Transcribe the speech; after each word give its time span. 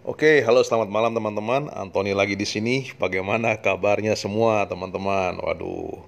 Oke, 0.00 0.40
halo 0.48 0.64
selamat 0.64 0.88
malam 0.88 1.12
teman-teman. 1.12 1.68
Antoni 1.76 2.16
lagi 2.16 2.32
di 2.32 2.48
sini. 2.48 2.88
Bagaimana 2.96 3.60
kabarnya 3.60 4.16
semua 4.16 4.64
teman-teman? 4.64 5.36
Waduh, 5.36 6.00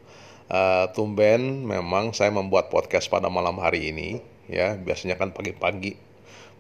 uh, 0.49 0.89
tumben 0.97 1.69
memang 1.69 2.17
saya 2.17 2.33
membuat 2.33 2.73
podcast 2.73 3.13
pada 3.13 3.29
malam 3.29 3.61
hari 3.61 3.93
ini. 3.93 4.25
Ya, 4.49 4.81
biasanya 4.81 5.21
kan 5.21 5.37
pagi-pagi 5.37 6.01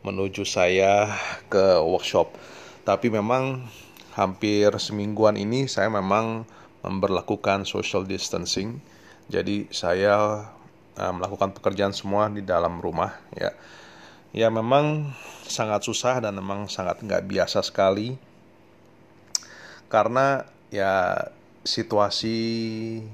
menuju 0.04 0.45
saya 0.45 1.08
ke 1.48 1.80
workshop. 1.80 2.37
Tapi 2.85 3.08
memang 3.08 3.64
hampir 4.12 4.69
semingguan 4.76 5.40
ini 5.40 5.64
saya 5.72 5.88
memang 5.88 6.44
memperlakukan 6.85 7.64
social 7.64 8.04
distancing. 8.04 8.85
Jadi 9.33 9.72
saya 9.72 10.53
uh, 11.01 11.12
melakukan 11.17 11.56
pekerjaan 11.56 11.96
semua 11.96 12.28
di 12.28 12.44
dalam 12.44 12.76
rumah 12.76 13.17
ya 13.33 13.56
ya 14.33 14.49
memang 14.49 15.12
sangat 15.44 15.85
susah 15.85 16.24
dan 16.24 16.41
memang 16.41 16.66
sangat 16.66 17.05
nggak 17.05 17.28
biasa 17.28 17.60
sekali. 17.60 18.16
Karena 19.92 20.41
ya 20.72 21.20
situasi 21.62 22.36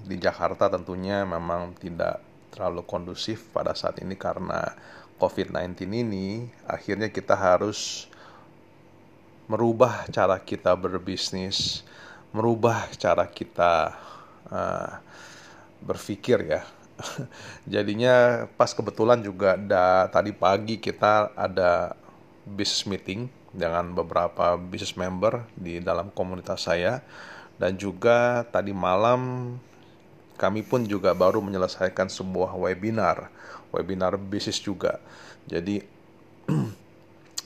di 0.06 0.16
Jakarta 0.16 0.70
tentunya 0.70 1.26
memang 1.26 1.74
tidak 1.74 2.22
terlalu 2.54 2.86
kondusif 2.86 3.50
pada 3.50 3.74
saat 3.74 3.98
ini 3.98 4.14
karena 4.14 4.72
COVID-19 5.18 5.74
ini. 5.90 6.46
Akhirnya 6.70 7.10
kita 7.10 7.34
harus 7.34 8.06
merubah 9.50 10.06
cara 10.14 10.38
kita 10.38 10.78
berbisnis, 10.78 11.82
merubah 12.30 12.86
cara 12.94 13.26
kita 13.26 13.98
uh, 14.54 14.92
berpikir 15.82 16.38
ya 16.46 16.62
jadinya 17.74 18.46
pas 18.58 18.74
kebetulan 18.74 19.22
juga 19.22 19.54
da, 19.54 20.10
tadi 20.10 20.34
pagi 20.34 20.78
kita 20.82 21.32
ada 21.34 21.94
business 22.44 22.84
meeting 22.88 23.30
dengan 23.54 23.94
beberapa 23.94 24.58
business 24.58 24.98
member 24.98 25.46
di 25.56 25.80
dalam 25.80 26.10
komunitas 26.12 26.66
saya. 26.66 27.00
Dan 27.58 27.74
juga 27.74 28.46
tadi 28.46 28.70
malam 28.70 29.54
kami 30.38 30.62
pun 30.62 30.86
juga 30.86 31.10
baru 31.10 31.42
menyelesaikan 31.42 32.06
sebuah 32.06 32.54
webinar 32.54 33.34
webinar 33.72 34.16
bisnis 34.16 34.60
juga. 34.62 35.02
Jadi 35.48 35.82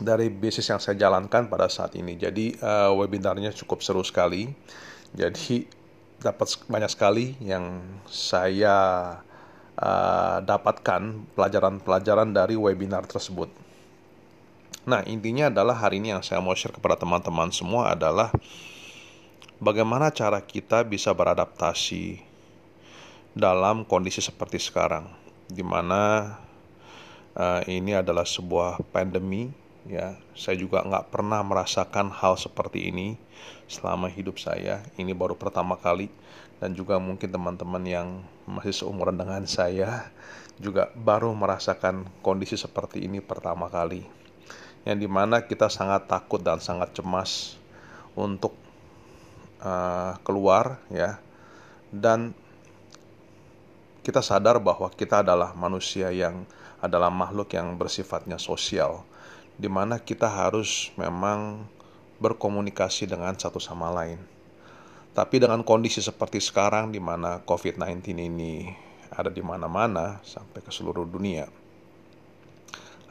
dari 0.08 0.26
bisnis 0.30 0.68
yang 0.70 0.80
saya 0.82 0.98
jalankan 0.98 1.50
pada 1.50 1.66
saat 1.66 1.94
ini. 1.98 2.18
Jadi 2.18 2.58
uh, 2.62 2.94
webinarnya 2.94 3.54
cukup 3.54 3.82
seru 3.82 4.02
sekali. 4.06 4.50
Jadi 5.12 5.66
dapat 6.22 6.54
banyak 6.70 6.90
sekali 6.90 7.34
yang 7.42 7.82
saya 8.06 9.18
uh, 9.78 10.42
dapatkan 10.44 11.32
pelajaran-pelajaran 11.36 12.34
dari 12.34 12.58
webinar 12.58 13.06
tersebut. 13.08 13.48
Nah, 14.82 15.06
intinya 15.06 15.46
adalah 15.46 15.78
hari 15.78 16.02
ini 16.02 16.10
yang 16.10 16.26
saya 16.26 16.42
mau 16.42 16.58
share 16.58 16.74
kepada 16.74 16.98
teman-teman 16.98 17.54
semua 17.54 17.94
adalah 17.94 18.34
bagaimana 19.62 20.10
cara 20.10 20.42
kita 20.42 20.82
bisa 20.82 21.14
beradaptasi 21.14 22.18
dalam 23.32 23.86
kondisi 23.86 24.18
seperti 24.18 24.58
sekarang, 24.58 25.06
di 25.46 25.62
mana 25.62 26.34
uh, 27.38 27.62
ini 27.70 27.94
adalah 27.94 28.26
sebuah 28.26 28.82
pandemi. 28.90 29.61
Ya, 29.82 30.14
saya 30.38 30.54
juga 30.54 30.86
nggak 30.86 31.10
pernah 31.10 31.42
merasakan 31.42 32.14
hal 32.14 32.38
seperti 32.38 32.94
ini 32.94 33.18
selama 33.66 34.06
hidup 34.06 34.38
saya. 34.38 34.86
Ini 34.94 35.10
baru 35.10 35.34
pertama 35.34 35.74
kali. 35.74 36.06
Dan 36.62 36.78
juga 36.78 37.02
mungkin 37.02 37.26
teman-teman 37.26 37.82
yang 37.82 38.08
masih 38.46 38.70
seumuran 38.70 39.18
dengan 39.18 39.42
saya 39.50 40.14
juga 40.62 40.94
baru 40.94 41.34
merasakan 41.34 42.06
kondisi 42.22 42.54
seperti 42.54 43.02
ini 43.02 43.18
pertama 43.18 43.66
kali. 43.66 44.06
Yang 44.86 44.98
di 45.02 45.08
mana 45.10 45.42
kita 45.42 45.66
sangat 45.66 46.06
takut 46.06 46.38
dan 46.38 46.62
sangat 46.62 46.94
cemas 46.94 47.58
untuk 48.14 48.54
uh, 49.66 50.14
keluar 50.22 50.78
ya. 50.94 51.18
Dan 51.90 52.38
kita 54.06 54.22
sadar 54.22 54.62
bahwa 54.62 54.86
kita 54.94 55.26
adalah 55.26 55.50
manusia 55.58 56.14
yang 56.14 56.46
adalah 56.78 57.10
makhluk 57.10 57.50
yang 57.50 57.74
bersifatnya 57.74 58.38
sosial 58.38 59.02
di 59.62 59.70
mana 59.70 60.02
kita 60.02 60.26
harus 60.26 60.90
memang 60.98 61.62
berkomunikasi 62.18 63.06
dengan 63.06 63.38
satu 63.38 63.62
sama 63.62 63.94
lain 63.94 64.32
tapi 65.12 65.36
dengan 65.36 65.60
kondisi 65.60 66.00
seperti 66.00 66.40
sekarang 66.40 66.88
di 66.88 66.96
mana 66.96 67.44
COVID-19 67.44 68.16
ini 68.16 68.72
ada 69.12 69.28
di 69.28 69.44
mana-mana 69.44 70.24
sampai 70.24 70.64
ke 70.64 70.72
seluruh 70.72 71.04
dunia. 71.04 71.52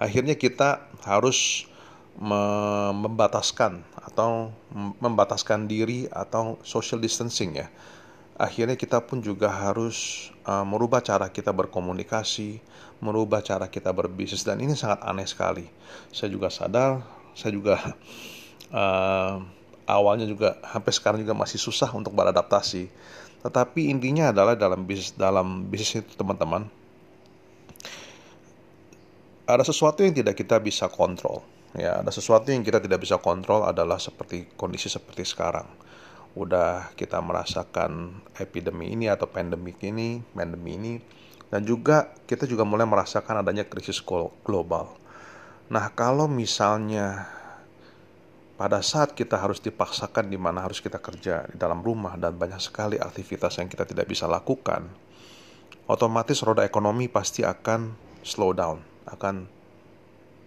Akhirnya 0.01 0.34
kita 0.34 0.90
harus 1.06 1.69
membataskan 2.17 3.85
atau 3.94 4.50
membataskan 4.97 5.69
diri 5.69 6.09
atau 6.09 6.57
social 6.66 6.97
distancing 6.97 7.53
ya. 7.53 7.69
Akhirnya 8.39 8.79
kita 8.79 9.03
pun 9.03 9.19
juga 9.19 9.51
harus 9.51 10.29
uh, 10.47 10.65
merubah 10.65 11.03
cara 11.03 11.29
kita 11.29 11.51
berkomunikasi, 11.53 12.63
merubah 13.03 13.43
cara 13.43 13.67
kita 13.67 13.91
berbisnis 13.91 14.47
dan 14.47 14.59
ini 14.63 14.73
sangat 14.73 15.03
aneh 15.05 15.27
sekali. 15.27 15.67
Saya 16.09 16.31
juga 16.33 16.47
sadar, 16.51 17.03
saya 17.35 17.51
juga 17.53 17.75
uh, 18.73 19.41
awalnya 19.97 20.25
juga 20.25 20.57
sampai 20.63 20.91
sekarang 20.93 21.19
juga 21.21 21.35
masih 21.37 21.59
susah 21.59 21.91
untuk 21.91 22.15
beradaptasi. 22.15 22.89
Tetapi 23.41 23.89
intinya 23.89 24.29
adalah 24.29 24.53
dalam 24.53 24.85
bisnis 24.85 25.17
dalam 25.17 25.65
bisnis 25.65 26.05
itu 26.05 26.13
teman-teman 26.13 26.69
ada 29.51 29.67
sesuatu 29.67 29.99
yang 29.99 30.15
tidak 30.15 30.39
kita 30.39 30.57
bisa 30.63 30.87
kontrol. 30.87 31.43
Ya, 31.75 32.03
ada 32.03 32.11
sesuatu 32.11 32.51
yang 32.51 32.63
kita 32.63 32.83
tidak 32.83 33.03
bisa 33.03 33.19
kontrol 33.19 33.63
adalah 33.63 33.99
seperti 33.99 34.47
kondisi 34.59 34.91
seperti 34.91 35.23
sekarang. 35.23 35.67
Udah 36.31 36.95
kita 36.95 37.19
merasakan 37.19 38.23
epidemi 38.39 38.95
ini 38.95 39.11
atau 39.11 39.27
pandemik 39.27 39.83
ini, 39.83 40.23
pandemi 40.31 40.79
ini 40.79 40.93
dan 41.51 41.67
juga 41.67 42.15
kita 42.25 42.47
juga 42.47 42.63
mulai 42.63 42.87
merasakan 42.87 43.43
adanya 43.43 43.67
krisis 43.67 43.99
global. 44.47 44.95
Nah, 45.67 45.91
kalau 45.91 46.31
misalnya 46.31 47.27
pada 48.55 48.79
saat 48.79 49.11
kita 49.11 49.35
harus 49.35 49.59
dipaksakan 49.59 50.31
di 50.31 50.39
mana 50.39 50.63
harus 50.63 50.79
kita 50.79 51.03
kerja 51.03 51.43
di 51.51 51.59
dalam 51.59 51.83
rumah 51.83 52.15
dan 52.15 52.39
banyak 52.39 52.63
sekali 52.63 52.95
aktivitas 52.95 53.59
yang 53.59 53.67
kita 53.67 53.83
tidak 53.83 54.07
bisa 54.07 54.31
lakukan, 54.31 54.87
otomatis 55.91 56.39
roda 56.39 56.63
ekonomi 56.63 57.11
pasti 57.11 57.43
akan 57.43 57.91
slow 58.23 58.55
down, 58.55 58.79
akan 59.11 59.43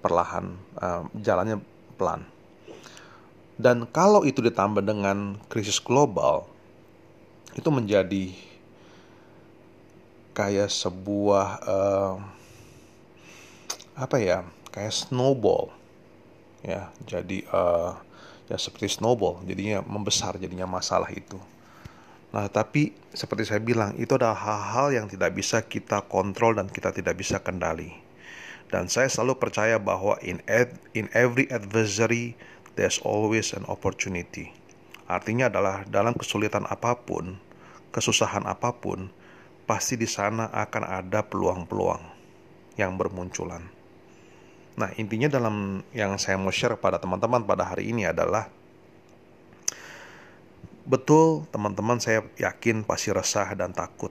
perlahan 0.01 0.57
uh, 0.81 1.05
jalannya 1.21 1.61
pelan. 2.01 2.34
Dan 3.55 3.87
kalau 3.87 4.27
itu 4.27 4.43
ditambah 4.43 4.83
dengan 4.83 5.39
krisis 5.47 5.79
global, 5.79 6.51
itu 7.55 7.71
menjadi 7.71 8.35
kayak 10.35 10.67
sebuah 10.67 11.47
uh, 11.63 12.15
apa 13.95 14.17
ya, 14.19 14.43
kayak 14.75 14.91
snowball. 14.91 15.71
Ya 16.65 16.91
jadi 17.07 17.47
uh, 17.53 17.95
ya 18.51 18.57
seperti 18.59 18.99
snowball 18.99 19.41
jadinya 19.47 19.85
membesar 19.85 20.37
jadinya 20.41 20.67
masalah 20.67 21.13
itu. 21.15 21.39
Nah 22.35 22.51
tapi 22.51 22.91
seperti 23.15 23.47
saya 23.47 23.63
bilang 23.63 23.95
itu 23.95 24.19
adalah 24.19 24.35
hal-hal 24.35 24.91
yang 24.91 25.07
tidak 25.07 25.31
bisa 25.37 25.63
kita 25.63 26.03
kontrol 26.11 26.59
dan 26.59 26.67
kita 26.67 26.91
tidak 26.91 27.15
bisa 27.15 27.39
kendali. 27.39 27.95
Dan 28.73 28.91
saya 28.91 29.07
selalu 29.07 29.39
percaya 29.39 29.79
bahwa 29.79 30.19
in 30.19 30.43
ed, 30.51 30.75
in 30.99 31.07
every 31.15 31.47
adversary 31.53 32.35
there's 32.75 32.99
always 33.03 33.55
an 33.55 33.67
opportunity 33.67 34.51
artinya 35.11 35.51
adalah 35.51 35.85
dalam 35.87 36.15
kesulitan 36.17 36.67
apa 36.67 36.99
pun 36.99 37.39
kesusahan 37.95 38.47
apa 38.47 38.75
pun 38.75 39.11
pasti 39.65 39.97
di 39.97 40.07
sana 40.07 40.51
akan 40.51 40.85
ada 40.85 41.25
peluang-peluang 41.25 42.03
yang 42.75 42.99
bermunculan 42.99 43.75
Nah, 44.75 44.91
intinya 44.99 45.31
dalam 45.31 45.87
yang 45.95 46.19
saya 46.19 46.35
mau 46.35 46.51
share 46.51 46.75
pada 46.75 46.99
teman-teman 46.99 47.47
pada 47.47 47.63
hari 47.63 47.95
ini 47.95 48.11
adalah 48.11 48.51
betul 50.83 51.47
teman-teman 51.55 52.03
saya 52.03 52.27
yakin 52.37 52.83
pasti 52.83 53.15
resah 53.15 53.55
dan 53.55 53.71
takut. 53.71 54.11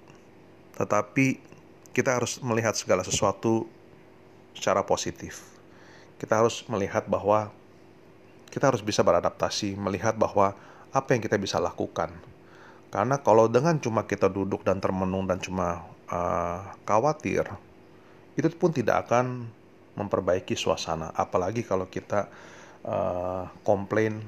Tetapi 0.79 1.43
kita 1.91 2.15
harus 2.15 2.39
melihat 2.39 2.79
segala 2.79 3.03
sesuatu 3.03 3.67
secara 4.55 4.87
positif. 4.87 5.43
Kita 6.15 6.39
harus 6.39 6.63
melihat 6.71 7.11
bahwa 7.11 7.51
kita 8.53 8.69
harus 8.69 8.85
bisa 8.85 9.01
beradaptasi, 9.01 9.73
melihat 9.73 10.13
bahwa 10.13 10.53
apa 10.93 11.09
yang 11.17 11.25
kita 11.25 11.41
bisa 11.41 11.57
lakukan. 11.57 12.13
Karena 12.93 13.17
kalau 13.17 13.49
dengan 13.49 13.81
cuma 13.81 14.05
kita 14.05 14.29
duduk 14.29 14.61
dan 14.61 14.77
termenung 14.77 15.25
dan 15.25 15.41
cuma 15.41 15.81
uh, 16.13 16.61
khawatir, 16.85 17.49
itu 18.37 18.45
pun 18.53 18.69
tidak 18.69 19.09
akan 19.09 19.49
memperbaiki 19.97 20.53
suasana. 20.53 21.09
Apalagi 21.17 21.65
kalau 21.65 21.89
kita 21.89 22.29
uh, 22.85 23.49
komplain. 23.65 24.21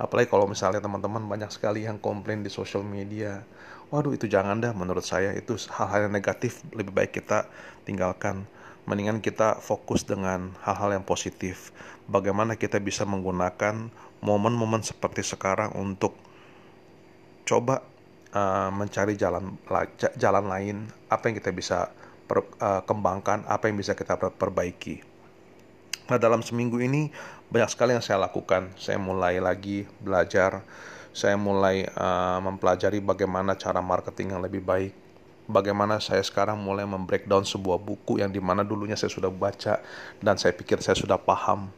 Apalagi 0.00 0.32
kalau 0.32 0.48
misalnya 0.48 0.80
teman-teman 0.80 1.28
banyak 1.28 1.52
sekali 1.52 1.84
yang 1.84 2.00
komplain 2.00 2.40
di 2.40 2.48
sosial 2.48 2.80
media 2.80 3.44
waduh 3.88 4.12
itu 4.12 4.28
jangan 4.28 4.60
dah 4.60 4.72
menurut 4.76 5.04
saya 5.04 5.32
itu 5.32 5.56
hal-hal 5.72 6.08
yang 6.08 6.14
negatif 6.14 6.60
lebih 6.76 6.92
baik 6.92 7.12
kita 7.16 7.48
tinggalkan 7.88 8.44
mendingan 8.88 9.20
kita 9.20 9.60
fokus 9.60 10.08
dengan 10.08 10.56
hal-hal 10.64 10.96
yang 10.96 11.04
positif. 11.04 11.76
Bagaimana 12.08 12.56
kita 12.56 12.80
bisa 12.80 13.04
menggunakan 13.04 13.92
momen-momen 14.24 14.80
seperti 14.80 15.20
sekarang 15.20 15.76
untuk 15.76 16.16
coba 17.44 17.84
uh, 18.32 18.72
mencari 18.72 19.12
jalan 19.20 19.60
jalan 20.16 20.44
lain, 20.48 20.76
apa 21.12 21.28
yang 21.28 21.36
kita 21.36 21.52
bisa 21.52 21.92
per, 22.24 22.48
uh, 22.64 22.80
kembangkan, 22.88 23.44
apa 23.44 23.68
yang 23.68 23.76
bisa 23.76 23.92
kita 23.92 24.16
perbaiki. 24.16 25.04
Nah, 26.08 26.16
dalam 26.16 26.40
seminggu 26.40 26.80
ini 26.80 27.12
banyak 27.52 27.68
sekali 27.68 27.92
yang 27.92 28.00
saya 28.00 28.24
lakukan. 28.24 28.72
Saya 28.80 28.96
mulai 28.96 29.36
lagi 29.44 29.84
belajar, 30.00 30.64
saya 31.12 31.36
mulai 31.36 31.84
uh, 31.84 32.40
mempelajari 32.40 33.04
bagaimana 33.04 33.52
cara 33.52 33.84
marketing 33.84 34.32
yang 34.32 34.40
lebih 34.40 34.64
baik, 34.64 34.92
bagaimana 35.48 35.96
saya 35.98 36.20
sekarang 36.20 36.60
mulai 36.60 36.84
membreakdown 36.84 37.42
sebuah 37.42 37.80
buku 37.80 38.20
yang 38.20 38.28
di 38.28 38.38
mana 38.38 38.60
dulunya 38.60 38.94
saya 38.94 39.08
sudah 39.08 39.32
baca 39.32 39.80
dan 40.20 40.36
saya 40.36 40.52
pikir 40.52 40.84
saya 40.84 40.94
sudah 40.94 41.16
paham. 41.16 41.72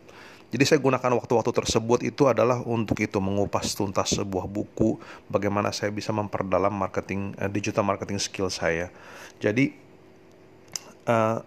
Jadi 0.51 0.67
saya 0.67 0.83
gunakan 0.83 1.15
waktu-waktu 1.15 1.55
tersebut 1.55 2.03
itu 2.03 2.27
adalah 2.27 2.59
untuk 2.67 2.99
itu 2.99 3.23
mengupas 3.23 3.71
tuntas 3.79 4.19
sebuah 4.19 4.51
buku, 4.51 4.99
bagaimana 5.31 5.71
saya 5.71 5.95
bisa 5.95 6.11
memperdalam 6.11 6.75
marketing 6.75 7.39
uh, 7.39 7.47
digital 7.47 7.87
marketing 7.87 8.19
skill 8.19 8.51
saya. 8.51 8.91
Jadi 9.39 9.71
uh, 11.07 11.39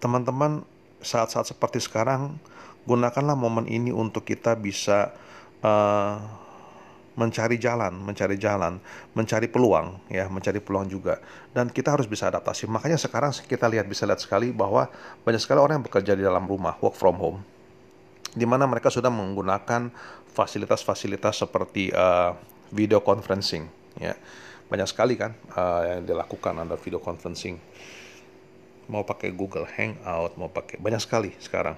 teman-teman 0.00 0.64
saat-saat 1.04 1.52
seperti 1.52 1.84
sekarang 1.84 2.40
gunakanlah 2.88 3.36
momen 3.36 3.68
ini 3.68 3.92
untuk 3.92 4.24
kita 4.24 4.56
bisa 4.56 5.12
uh, 5.60 6.16
mencari 7.12 7.60
jalan, 7.60 7.92
mencari 7.92 8.40
jalan, 8.40 8.80
mencari 9.12 9.44
peluang, 9.44 10.00
ya, 10.08 10.32
mencari 10.32 10.64
peluang 10.64 10.88
juga. 10.88 11.20
Dan 11.52 11.68
kita 11.68 11.92
harus 11.92 12.08
bisa 12.08 12.32
adaptasi. 12.32 12.64
Makanya 12.68 12.96
sekarang 12.96 13.36
kita 13.44 13.68
lihat 13.68 13.84
bisa 13.84 14.08
lihat 14.08 14.20
sekali 14.24 14.48
bahwa 14.48 14.88
banyak 15.24 15.40
sekali 15.40 15.60
orang 15.60 15.80
yang 15.80 15.86
bekerja 15.86 16.12
di 16.16 16.24
dalam 16.24 16.48
rumah, 16.48 16.76
work 16.80 16.96
from 16.96 17.20
home, 17.20 17.38
di 18.32 18.48
mana 18.48 18.64
mereka 18.64 18.88
sudah 18.88 19.12
menggunakan 19.12 19.92
fasilitas-fasilitas 20.32 21.44
seperti 21.44 21.92
uh, 21.92 22.32
video 22.72 23.04
conferencing, 23.04 23.68
ya. 24.00 24.16
Banyak 24.72 24.88
sekali 24.88 25.20
kan 25.20 25.36
uh, 25.52 25.84
yang 25.84 26.08
dilakukan 26.08 26.56
under 26.56 26.80
video 26.80 26.96
conferencing. 26.96 27.60
Mau 28.88 29.04
pakai 29.04 29.28
Google 29.36 29.68
Hangout, 29.68 30.40
mau 30.40 30.48
pakai 30.48 30.80
banyak 30.80 30.96
sekali 30.96 31.36
sekarang. 31.36 31.76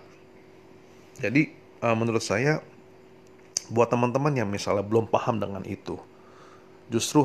Jadi 1.19 1.51
uh, 1.83 1.99
menurut 1.99 2.23
saya 2.23 2.63
buat 3.71 3.89
teman-teman 3.89 4.35
yang 4.35 4.49
misalnya 4.49 4.85
belum 4.85 5.09
paham 5.09 5.41
dengan 5.41 5.63
itu, 5.65 5.97
justru 6.89 7.25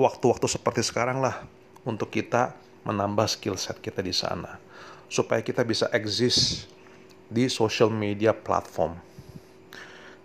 waktu-waktu 0.00 0.46
seperti 0.48 0.80
sekarang 0.84 1.20
lah 1.20 1.44
untuk 1.84 2.12
kita 2.12 2.56
menambah 2.86 3.26
skill 3.26 3.58
set 3.58 3.78
kita 3.82 4.00
di 4.00 4.14
sana. 4.14 4.60
Supaya 5.06 5.38
kita 5.42 5.62
bisa 5.62 5.86
exist 5.94 6.66
di 7.30 7.46
social 7.46 7.90
media 7.90 8.34
platform. 8.34 8.98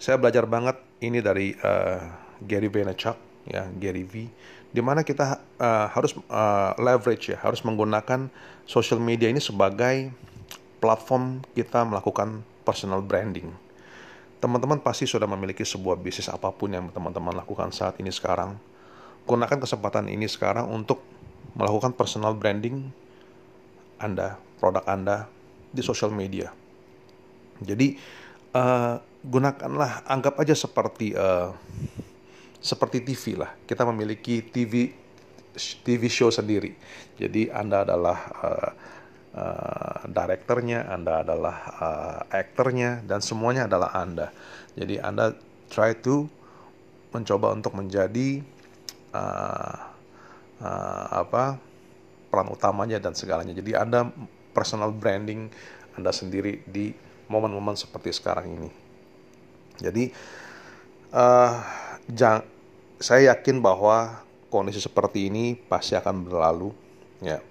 Saya 0.01 0.17
belajar 0.17 0.49
banget 0.49 0.77
ini 1.01 1.21
dari 1.21 1.53
uh, 1.61 2.01
Gary 2.41 2.69
Vaynerchuk 2.69 3.17
ya 3.45 3.69
Gary 3.77 4.05
V. 4.05 4.25
Di 4.71 4.81
mana 4.81 5.05
kita 5.05 5.37
uh, 5.61 5.87
harus 5.93 6.17
uh, 6.31 6.73
leverage 6.81 7.29
ya 7.33 7.37
harus 7.43 7.61
menggunakan 7.61 8.31
social 8.65 8.97
media 8.97 9.29
ini 9.29 9.37
sebagai 9.37 10.09
platform 10.81 11.45
kita 11.53 11.85
melakukan 11.85 12.41
personal 12.65 13.05
branding 13.05 13.53
Teman-teman 14.41 14.81
pasti 14.81 15.05
sudah 15.05 15.29
memiliki 15.29 15.61
sebuah 15.61 16.01
bisnis 16.01 16.25
apa 16.25 16.49
pun 16.49 16.73
yang 16.73 16.89
teman-teman 16.89 17.37
lakukan 17.37 17.69
saat 17.69 18.01
ini 18.01 18.09
sekarang. 18.09 18.57
Gunakan 19.29 19.61
kesempatan 19.61 20.09
ini 20.09 20.25
sekarang 20.25 20.65
untuk 20.65 21.05
melakukan 21.53 21.93
personal 21.93 22.33
branding 22.33 22.89
Anda, 24.01 24.41
produk 24.57 24.81
Anda 24.89 25.29
di 25.69 25.85
sosial 25.85 26.09
media. 26.09 26.49
Jadi 27.61 28.01
uh, 28.57 28.97
gunakanlah, 29.21 30.09
anggap 30.09 30.41
aja 30.41 30.57
seperti 30.57 31.13
uh, 31.13 31.53
seperti 32.57 33.05
TV 33.05 33.37
lah. 33.37 33.53
Kita 33.69 33.85
memiliki 33.85 34.41
TV 34.41 34.89
TV 35.85 36.03
show 36.09 36.33
sendiri. 36.33 36.73
Jadi 37.19 37.51
Anda 37.53 37.85
adalah 37.85 38.17
uh, 38.41 38.69
direkturnya, 40.11 40.87
Anda 40.91 41.23
adalah 41.23 41.57
uh, 41.79 42.19
aktornya, 42.29 43.01
dan 43.07 43.23
semuanya 43.23 43.65
adalah 43.65 43.95
Anda. 43.95 44.29
Jadi 44.75 44.99
Anda 44.99 45.35
try 45.71 45.95
to 46.03 46.27
mencoba 47.11 47.51
untuk 47.51 47.75
menjadi 47.75 48.39
uh, 49.11 49.75
uh, 50.63 51.05
apa 51.11 51.59
peran 52.31 52.47
utamanya 52.51 52.99
dan 52.99 53.11
segalanya. 53.11 53.51
Jadi 53.51 53.75
Anda 53.75 54.07
personal 54.55 54.95
branding 54.95 55.51
Anda 55.99 56.15
sendiri 56.15 56.63
di 56.63 56.95
momen-momen 57.27 57.75
seperti 57.75 58.15
sekarang 58.15 58.47
ini. 58.59 58.69
Jadi 59.79 60.11
uh, 61.11 61.55
jang, 62.07 62.43
saya 62.99 63.35
yakin 63.35 63.59
bahwa 63.59 64.23
kondisi 64.51 64.79
seperti 64.83 65.27
ini 65.31 65.55
pasti 65.55 65.95
akan 65.95 66.27
berlalu. 66.27 66.71
Ya, 67.23 67.43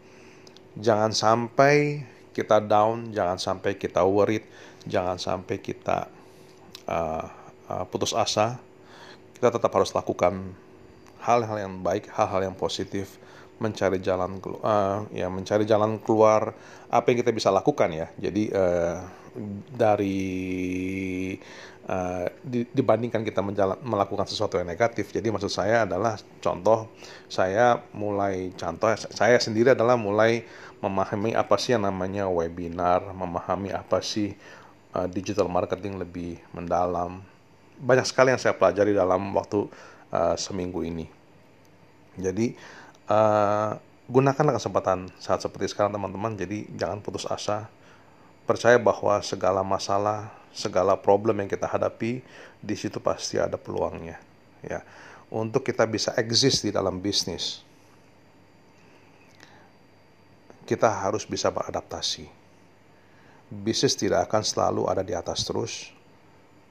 jangan 0.76 1.12
sampai 1.12 2.04
kita 2.30 2.62
down, 2.62 3.10
jangan 3.10 3.36
sampai 3.36 3.74
kita 3.76 4.02
worried, 4.06 4.46
jangan 4.86 5.18
sampai 5.18 5.58
kita 5.58 6.06
uh, 6.86 7.26
uh, 7.68 7.84
putus 7.90 8.14
asa. 8.14 8.58
Kita 9.34 9.48
tetap 9.50 9.72
harus 9.72 9.90
lakukan 9.96 10.52
hal-hal 11.24 11.56
yang 11.56 11.74
baik, 11.80 12.08
hal-hal 12.12 12.52
yang 12.52 12.56
positif, 12.56 13.20
mencari 13.60 14.00
jalan 14.00 14.40
uh, 14.64 15.04
ya 15.12 15.28
mencari 15.28 15.68
jalan 15.68 16.00
keluar 16.00 16.56
apa 16.88 17.06
yang 17.12 17.20
kita 17.20 17.30
bisa 17.30 17.52
lakukan 17.52 17.92
ya. 17.92 18.08
Jadi 18.16 18.48
uh, 18.50 19.19
dari 19.70 21.38
uh, 21.86 22.26
di, 22.42 22.66
dibandingkan 22.70 23.22
kita 23.22 23.40
menjalan, 23.40 23.78
melakukan 23.82 24.26
sesuatu 24.26 24.58
yang 24.58 24.68
negatif. 24.68 25.10
Jadi 25.14 25.30
maksud 25.30 25.50
saya 25.50 25.86
adalah 25.86 26.18
contoh 26.42 26.90
saya 27.30 27.82
mulai 27.94 28.50
contoh 28.54 28.90
saya 28.94 29.38
sendiri 29.38 29.74
adalah 29.74 29.94
mulai 29.94 30.42
memahami 30.80 31.36
apa 31.36 31.56
sih 31.60 31.76
yang 31.76 31.84
namanya 31.86 32.26
webinar, 32.26 33.04
memahami 33.12 33.70
apa 33.74 34.00
sih 34.00 34.34
uh, 34.96 35.06
digital 35.06 35.46
marketing 35.46 36.00
lebih 36.00 36.40
mendalam. 36.54 37.22
Banyak 37.80 38.04
sekali 38.04 38.32
yang 38.32 38.40
saya 38.40 38.56
pelajari 38.56 38.92
dalam 38.92 39.32
waktu 39.32 39.68
uh, 40.12 40.36
seminggu 40.36 40.84
ini. 40.84 41.08
Jadi 42.18 42.52
uh, 43.08 43.78
gunakanlah 44.10 44.58
kesempatan 44.58 45.08
saat 45.22 45.40
seperti 45.40 45.70
sekarang 45.70 45.94
teman-teman. 45.94 46.34
Jadi 46.34 46.66
jangan 46.74 46.98
putus 47.00 47.24
asa 47.24 47.70
percaya 48.50 48.82
bahwa 48.82 49.14
segala 49.22 49.62
masalah, 49.62 50.26
segala 50.50 50.98
problem 50.98 51.38
yang 51.38 51.46
kita 51.46 51.70
hadapi 51.70 52.18
di 52.58 52.74
situ 52.74 52.98
pasti 52.98 53.38
ada 53.38 53.54
peluangnya, 53.54 54.18
ya. 54.66 54.82
Untuk 55.30 55.62
kita 55.62 55.86
bisa 55.86 56.10
exist 56.18 56.66
di 56.66 56.74
dalam 56.74 56.98
bisnis, 56.98 57.62
kita 60.66 60.90
harus 60.90 61.22
bisa 61.22 61.46
beradaptasi. 61.54 62.26
Bisnis 63.46 63.94
tidak 63.94 64.26
akan 64.26 64.42
selalu 64.42 64.82
ada 64.90 65.06
di 65.06 65.14
atas 65.14 65.46
terus, 65.46 65.94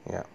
ya. 0.03 0.27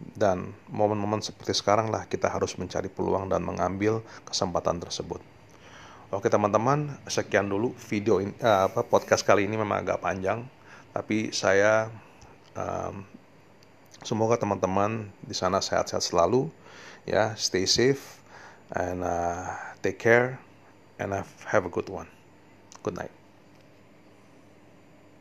Dan 0.00 0.56
momen-momen 0.72 1.20
seperti 1.20 1.52
sekarang 1.52 1.92
lah 1.92 2.08
kita 2.08 2.32
harus 2.32 2.56
mencari 2.56 2.88
peluang 2.88 3.28
dan 3.28 3.44
mengambil 3.44 4.00
kesempatan 4.24 4.80
tersebut. 4.80 5.20
Oke 6.08 6.32
teman-teman, 6.32 6.96
sekian 7.04 7.52
dulu 7.52 7.76
video 7.92 8.24
ini, 8.24 8.32
uh, 8.40 8.72
apa 8.72 8.80
podcast 8.88 9.20
kali 9.20 9.44
ini 9.44 9.60
memang 9.60 9.84
agak 9.84 10.00
panjang 10.00 10.55
tapi 10.96 11.28
saya 11.28 11.92
um, 12.56 13.04
semoga 14.00 14.40
teman-teman 14.40 15.12
di 15.20 15.36
sana 15.36 15.60
sehat-sehat 15.60 16.00
selalu 16.00 16.48
ya 17.04 17.36
stay 17.36 17.68
safe 17.68 18.24
and 18.72 19.04
uh, 19.04 19.52
take 19.84 20.00
care 20.00 20.40
and 20.96 21.12
have 21.52 21.68
a 21.68 21.72
good 21.72 21.92
one. 21.92 22.08
Good 22.80 22.96
night 22.96 23.25